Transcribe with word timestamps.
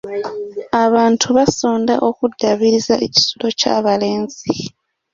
Abantu 0.83 1.27
basonda 1.37 1.93
okuddaabiriza 2.09 2.93
ekisulo 3.05 3.47
ky'abalenzi. 3.59 4.55